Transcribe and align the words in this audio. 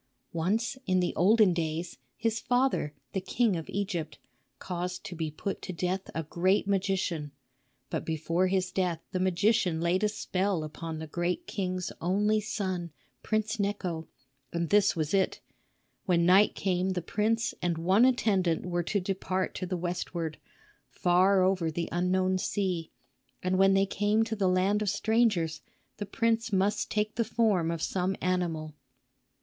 Once, 0.33 0.79
in 0.87 0.99
the 0.99 1.13
olden 1.15 1.53
days, 1.53 1.99
his 2.17 2.39
father, 2.39 2.91
the 3.13 3.21
king 3.21 3.55
of 3.55 3.69
Egypt, 3.69 4.17
caused 4.57 5.03
to 5.03 5.15
be 5.15 5.29
put 5.29 5.61
to 5.61 5.71
death 5.71 6.09
a 6.15 6.23
great 6.23 6.65
magician; 6.67 7.31
but 7.91 8.03
before 8.03 8.47
his 8.47 8.71
death 8.71 8.99
the 9.11 9.19
magician 9.19 9.79
laid 9.79 10.03
a 10.03 10.09
spell 10.09 10.63
upon 10.63 10.97
the 10.97 11.05
great 11.05 11.45
king's 11.45 11.91
only 12.01 12.39
son, 12.41 12.89
Prince 13.21 13.59
Necho; 13.59 14.07
and 14.51 14.71
this 14.71 14.95
was 14.95 15.13
it. 15.13 15.39
When 16.07 16.25
night 16.25 16.55
came 16.55 16.93
the 16.93 17.03
prince 17.03 17.53
and 17.61 17.77
one 17.77 18.03
attendant 18.03 18.65
were 18.65 18.81
to 18.81 18.99
depart 18.99 19.53
to 19.53 19.67
the 19.67 19.77
westward, 19.77 20.39
far 20.89 21.43
over 21.43 21.69
the 21.69 21.87
unknown 21.91 22.39
sea; 22.39 22.89
and 23.43 23.55
when 23.59 23.75
they 23.75 23.85
came 23.85 24.23
to 24.23 24.35
the 24.35 24.49
land 24.49 24.81
of 24.81 24.89
strangers, 24.89 25.61
the 25.97 26.07
prince 26.07 26.51
must 26.51 26.89
take 26.89 27.13
the 27.13 27.23
form 27.23 27.69
of 27.69 27.83
some 27.83 28.15
animal. 28.19 28.73